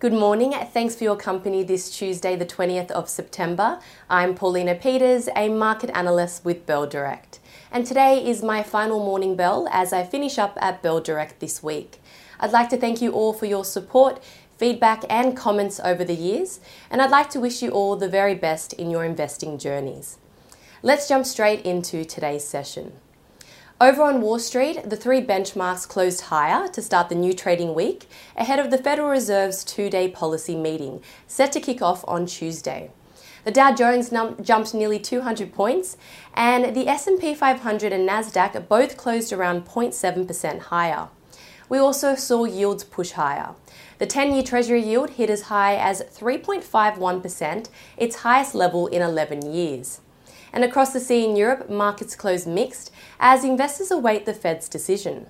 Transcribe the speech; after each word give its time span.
Good 0.00 0.14
morning. 0.14 0.54
Thanks 0.72 0.94
for 0.94 1.04
your 1.04 1.14
company 1.14 1.62
this 1.62 1.90
Tuesday, 1.90 2.34
the 2.34 2.46
20th 2.46 2.90
of 2.90 3.06
September. 3.06 3.80
I'm 4.08 4.34
Paulina 4.34 4.74
Peters, 4.74 5.28
a 5.36 5.50
market 5.50 5.90
analyst 5.92 6.42
with 6.42 6.64
Bell 6.64 6.86
Direct. 6.86 7.38
And 7.70 7.84
today 7.84 8.26
is 8.26 8.42
my 8.42 8.62
final 8.62 9.04
morning 9.04 9.36
bell 9.36 9.68
as 9.70 9.92
I 9.92 10.04
finish 10.04 10.38
up 10.38 10.56
at 10.62 10.82
Bell 10.82 11.02
Direct 11.02 11.40
this 11.40 11.62
week. 11.62 12.00
I'd 12.40 12.50
like 12.50 12.70
to 12.70 12.78
thank 12.78 13.02
you 13.02 13.12
all 13.12 13.34
for 13.34 13.44
your 13.44 13.62
support, 13.62 14.24
feedback, 14.56 15.04
and 15.10 15.36
comments 15.36 15.78
over 15.84 16.02
the 16.02 16.14
years, 16.14 16.60
and 16.90 17.02
I'd 17.02 17.10
like 17.10 17.28
to 17.30 17.38
wish 17.38 17.60
you 17.60 17.68
all 17.68 17.94
the 17.94 18.08
very 18.08 18.34
best 18.34 18.72
in 18.72 18.90
your 18.90 19.04
investing 19.04 19.58
journeys. 19.58 20.16
Let's 20.82 21.08
jump 21.10 21.26
straight 21.26 21.60
into 21.66 22.06
today's 22.06 22.44
session. 22.44 22.92
Over 23.82 24.02
on 24.02 24.20
Wall 24.20 24.38
Street, 24.38 24.90
the 24.90 24.94
three 24.94 25.22
benchmarks 25.22 25.88
closed 25.88 26.20
higher 26.20 26.68
to 26.68 26.82
start 26.82 27.08
the 27.08 27.14
new 27.14 27.32
trading 27.32 27.72
week 27.74 28.10
ahead 28.36 28.58
of 28.58 28.70
the 28.70 28.76
Federal 28.76 29.08
Reserve's 29.08 29.64
two-day 29.64 30.08
policy 30.08 30.54
meeting 30.54 31.02
set 31.26 31.50
to 31.52 31.60
kick 31.60 31.80
off 31.80 32.04
on 32.06 32.26
Tuesday. 32.26 32.90
The 33.44 33.50
Dow 33.50 33.74
Jones 33.74 34.12
num- 34.12 34.36
jumped 34.44 34.74
nearly 34.74 34.98
200 34.98 35.54
points 35.54 35.96
and 36.34 36.76
the 36.76 36.88
S&P 36.88 37.34
500 37.34 37.90
and 37.90 38.06
Nasdaq 38.06 38.68
both 38.68 38.98
closed 38.98 39.32
around 39.32 39.64
0.7% 39.64 40.58
higher. 40.58 41.08
We 41.70 41.78
also 41.78 42.14
saw 42.16 42.44
yields 42.44 42.84
push 42.84 43.12
higher. 43.12 43.54
The 43.96 44.06
10-year 44.06 44.42
treasury 44.42 44.82
yield 44.82 45.10
hit 45.10 45.30
as 45.30 45.44
high 45.44 45.76
as 45.76 46.02
3.51%, 46.02 47.70
its 47.96 48.16
highest 48.16 48.54
level 48.54 48.88
in 48.88 49.00
11 49.00 49.50
years. 49.50 50.02
And 50.52 50.64
across 50.64 50.92
the 50.92 51.00
sea 51.00 51.24
in 51.24 51.36
Europe, 51.36 51.70
markets 51.70 52.16
close 52.16 52.46
mixed 52.46 52.90
as 53.18 53.44
investors 53.44 53.90
await 53.90 54.26
the 54.26 54.34
Fed's 54.34 54.68
decision. 54.68 55.26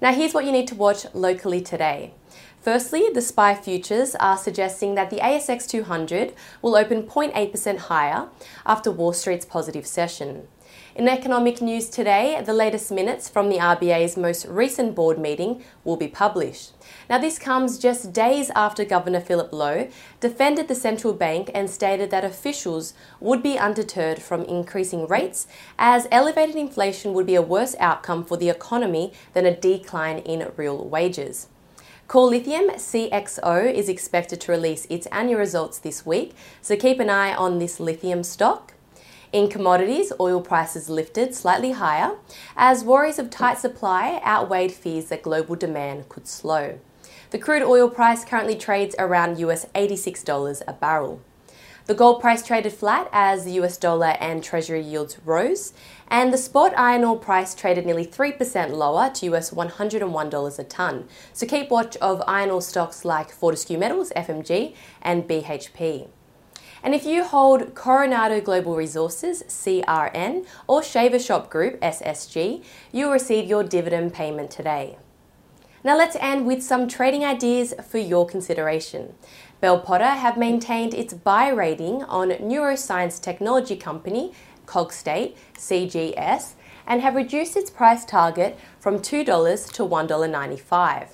Now, 0.00 0.12
here's 0.14 0.32
what 0.32 0.44
you 0.44 0.52
need 0.52 0.68
to 0.68 0.74
watch 0.74 1.06
locally 1.12 1.60
today. 1.60 2.14
Firstly, 2.62 3.08
the 3.12 3.22
SPI 3.22 3.54
futures 3.54 4.14
are 4.16 4.36
suggesting 4.36 4.94
that 4.94 5.10
the 5.10 5.18
ASX 5.18 5.68
200 5.68 6.34
will 6.60 6.76
open 6.76 7.04
0.8% 7.04 7.78
higher 7.78 8.28
after 8.66 8.90
Wall 8.90 9.12
Street's 9.12 9.46
positive 9.46 9.86
session. 9.86 10.46
In 10.94 11.08
economic 11.08 11.60
news 11.62 11.88
today, 11.88 12.42
the 12.44 12.52
latest 12.52 12.90
minutes 12.90 13.28
from 13.28 13.48
the 13.48 13.58
RBA's 13.58 14.16
most 14.16 14.44
recent 14.46 14.94
board 14.94 15.18
meeting 15.18 15.62
will 15.84 15.96
be 15.96 16.08
published. 16.08 16.72
Now, 17.08 17.18
this 17.18 17.38
comes 17.38 17.78
just 17.78 18.12
days 18.12 18.50
after 18.56 18.84
Governor 18.84 19.20
Philip 19.20 19.52
Lowe 19.52 19.88
defended 20.20 20.68
the 20.68 20.74
central 20.74 21.12
bank 21.12 21.50
and 21.54 21.70
stated 21.70 22.10
that 22.10 22.24
officials 22.24 22.92
would 23.20 23.42
be 23.42 23.58
undeterred 23.58 24.20
from 24.20 24.42
increasing 24.42 25.06
rates, 25.06 25.46
as 25.78 26.08
elevated 26.10 26.56
inflation 26.56 27.14
would 27.14 27.26
be 27.26 27.36
a 27.36 27.42
worse 27.42 27.76
outcome 27.78 28.24
for 28.24 28.36
the 28.36 28.48
economy 28.48 29.12
than 29.32 29.46
a 29.46 29.56
decline 29.56 30.18
in 30.18 30.50
real 30.56 30.84
wages. 30.88 31.46
Core 32.08 32.26
Lithium 32.26 32.70
CXO 32.70 33.72
is 33.72 33.88
expected 33.88 34.40
to 34.40 34.50
release 34.50 34.84
its 34.90 35.06
annual 35.12 35.38
results 35.38 35.78
this 35.78 36.04
week, 36.04 36.34
so 36.60 36.74
keep 36.74 36.98
an 36.98 37.08
eye 37.08 37.32
on 37.32 37.60
this 37.60 37.78
lithium 37.78 38.24
stock. 38.24 38.74
In 39.32 39.48
commodities, 39.48 40.12
oil 40.18 40.40
prices 40.40 40.90
lifted 40.90 41.36
slightly 41.36 41.70
higher 41.70 42.16
as 42.56 42.82
worries 42.82 43.20
of 43.20 43.30
tight 43.30 43.58
supply 43.58 44.20
outweighed 44.24 44.72
fears 44.72 45.06
that 45.06 45.22
global 45.22 45.54
demand 45.54 46.08
could 46.08 46.26
slow. 46.26 46.80
The 47.30 47.38
crude 47.38 47.62
oil 47.62 47.88
price 47.88 48.24
currently 48.24 48.56
trades 48.56 48.96
around 48.98 49.38
US 49.38 49.66
$86 49.72 50.62
a 50.66 50.72
barrel. 50.72 51.20
The 51.86 51.94
gold 51.94 52.20
price 52.20 52.44
traded 52.44 52.72
flat 52.72 53.08
as 53.12 53.44
the 53.44 53.52
US 53.62 53.76
dollar 53.76 54.16
and 54.18 54.42
treasury 54.42 54.80
yields 54.80 55.16
rose, 55.24 55.74
and 56.08 56.32
the 56.32 56.38
spot 56.38 56.72
iron 56.76 57.04
ore 57.04 57.16
price 57.16 57.54
traded 57.54 57.86
nearly 57.86 58.06
3% 58.06 58.70
lower 58.70 59.10
to 59.10 59.26
US 59.34 59.50
$101 59.50 60.58
a 60.58 60.64
tonne. 60.64 61.08
So 61.32 61.46
keep 61.46 61.70
watch 61.70 61.96
of 61.98 62.20
iron 62.26 62.50
ore 62.50 62.62
stocks 62.62 63.04
like 63.04 63.30
Fortescue 63.30 63.78
Metals, 63.78 64.12
FMG, 64.16 64.74
and 65.02 65.28
BHP. 65.28 66.08
And 66.82 66.94
if 66.94 67.04
you 67.04 67.24
hold 67.24 67.74
Coronado 67.74 68.40
Global 68.40 68.74
Resources, 68.74 69.42
CRN, 69.48 70.46
or 70.66 70.82
Shaver 70.82 71.18
Shop 71.18 71.50
Group, 71.50 71.80
SSG, 71.80 72.64
you'll 72.92 73.12
receive 73.12 73.48
your 73.48 73.62
dividend 73.62 74.14
payment 74.14 74.50
today. 74.50 74.96
Now 75.82 75.96
let's 75.96 76.16
end 76.16 76.46
with 76.46 76.62
some 76.62 76.88
trading 76.88 77.24
ideas 77.24 77.74
for 77.88 77.98
your 77.98 78.26
consideration. 78.26 79.14
Bell 79.60 79.80
Potter 79.80 80.04
have 80.04 80.36
maintained 80.36 80.94
its 80.94 81.12
buy 81.14 81.48
rating 81.48 82.02
on 82.04 82.30
neuroscience 82.30 83.20
technology 83.20 83.76
company 83.76 84.32
Cogstate, 84.66 85.34
CGS, 85.54 86.52
and 86.86 87.02
have 87.02 87.16
reduced 87.16 87.56
its 87.56 87.70
price 87.70 88.04
target 88.04 88.56
from 88.78 88.98
$2 88.98 89.72
to 89.72 89.82
$1.95. 89.82 91.08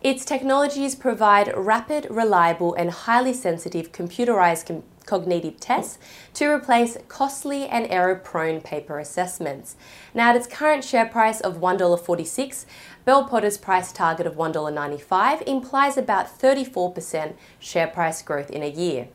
Its 0.00 0.24
technologies 0.24 0.94
provide 0.94 1.52
rapid, 1.56 2.06
reliable, 2.08 2.72
and 2.74 2.90
highly 2.90 3.32
sensitive 3.32 3.90
computerized 3.90 4.66
com- 4.66 4.84
cognitive 5.06 5.58
tests 5.58 5.98
to 6.34 6.46
replace 6.46 6.98
costly 7.08 7.66
and 7.66 7.86
error 7.90 8.14
prone 8.14 8.60
paper 8.60 8.98
assessments. 8.98 9.74
Now, 10.14 10.30
at 10.30 10.36
its 10.36 10.46
current 10.46 10.84
share 10.84 11.06
price 11.06 11.40
of 11.40 11.56
$1.46, 11.56 12.66
Bell 13.04 13.24
Potter's 13.24 13.58
price 13.58 13.90
target 13.90 14.26
of 14.26 14.36
$1.95 14.36 15.42
implies 15.42 15.96
about 15.96 16.26
34% 16.38 17.32
share 17.58 17.86
price 17.88 18.22
growth 18.22 18.50
in 18.50 18.62
a 18.62 18.68
year. 18.68 19.08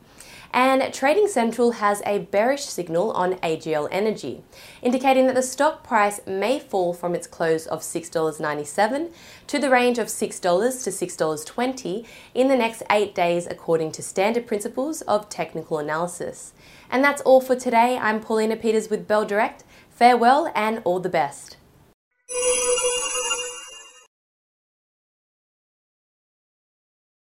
And 0.53 0.93
Trading 0.93 1.27
Central 1.27 1.71
has 1.71 2.03
a 2.05 2.19
bearish 2.19 2.65
signal 2.65 3.11
on 3.11 3.33
AGL 3.37 3.87
Energy, 3.91 4.43
indicating 4.83 5.25
that 5.25 5.33
the 5.33 5.41
stock 5.41 5.83
price 5.83 6.21
may 6.27 6.59
fall 6.59 6.93
from 6.93 7.15
its 7.15 7.25
close 7.25 7.65
of 7.65 7.81
$6.97 7.81 9.11
to 9.47 9.59
the 9.59 9.71
range 9.71 9.97
of 9.97 10.07
$6 10.07 10.83
to 10.83 10.89
$6.20 10.91 12.05
in 12.35 12.47
the 12.49 12.55
next 12.55 12.83
eight 12.91 13.15
days, 13.15 13.47
according 13.47 13.91
to 13.93 14.03
standard 14.03 14.45
principles 14.45 15.01
of 15.01 15.27
technical 15.27 15.79
analysis. 15.79 16.53
And 16.91 17.03
that's 17.03 17.23
all 17.23 17.41
for 17.41 17.55
today. 17.55 17.97
I'm 17.97 18.19
Paulina 18.19 18.55
Peters 18.55 18.91
with 18.91 19.07
Bell 19.07 19.25
Direct. 19.25 19.63
Farewell 19.89 20.51
and 20.53 20.81
all 20.85 20.99
the 20.99 21.09
best. 21.09 21.57